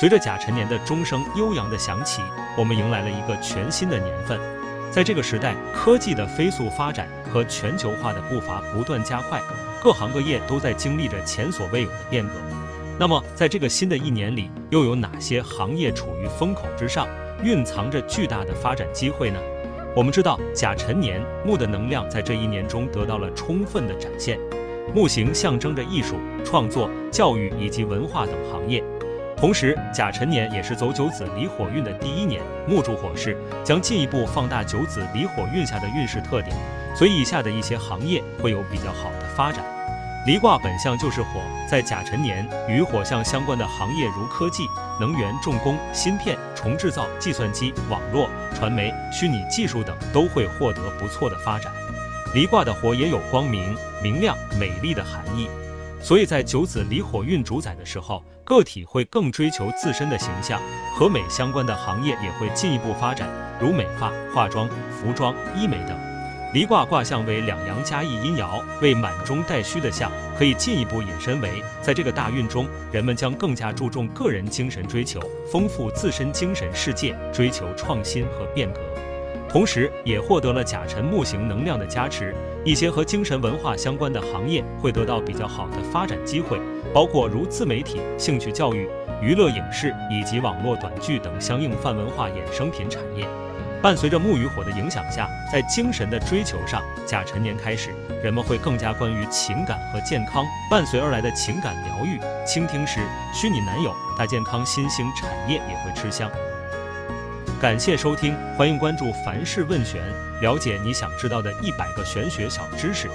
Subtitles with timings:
[0.00, 2.22] 随着甲辰年的钟声悠扬的响起，
[2.56, 4.40] 我们迎来了一个全新的年份。
[4.90, 9.42] 在这个时代，科技的飞速发展和全球化的步伐不断加快，
[9.82, 12.30] 各行各业都在经历着前所未有的变革。
[12.98, 17.06] 那么，在这个新的一年里，又有哪些行业处于风口之上，
[17.42, 19.38] 蕴藏着巨大的发展机会呢？
[19.94, 24.38] 我们知道，甲辰年木的能量在这一年中得到了充分的展现。
[24.94, 28.82] 木星象征着艺术、创作、教育以及文化等行业。
[29.40, 33.34] 同时，甲辰年也是走九子离火运的第一年，木助火势
[33.64, 36.54] 将进一步放大九子离火运下的运势特点，
[36.94, 39.64] 所以以下的一些行业会有比较好的发展。
[40.26, 44.64] 离卦本相就是火，在甲辰年与火象相关的行业如科技、
[45.00, 51.72] 能源、重工、芯片、重制造、计算机、网络、传媒、虚拟技术等都会获得不错的发展。
[52.34, 55.48] 离卦的火也有光明、明亮、美丽的含义。
[56.02, 60.60] 所以在九子离火运主宰的时候，个体会更追求自身的形象，
[60.96, 63.28] 和美相关的行业也会进一步发展，
[63.60, 65.96] 如美发、化妆、服装、医美等。
[66.52, 75.20] 离卦卦象为两阳加一阴爻，为满中带虚的象，可以进一步引申为，在这个大运中，人们将更加注重个人精神追求，
[75.52, 78.80] 丰富自身精神世界，追求创新和变革。
[79.50, 82.32] 同时，也获得了甲辰木型能量的加持，
[82.64, 86.60] 一些和精神文化相关的行业会得到比较好的发展机会，
[86.94, 88.88] 包括如自媒体、兴趣教育、
[89.20, 93.26] 娱乐影视以及网络短剧等相应泛文化衍生品产业。
[93.82, 97.90] 伴随着木与火的影响下，在精神的追求上，甲辰年开始，
[98.22, 103.00] 人们会更加关于情感和健康，伴随而来的情感疗愈、倾听师、
[103.34, 106.30] 虚拟男友、大健康新兴产业也会吃香。
[107.60, 110.02] 感谢收听，欢迎关注凡事问玄，
[110.40, 113.06] 了解你想知道的一百个玄学小知识。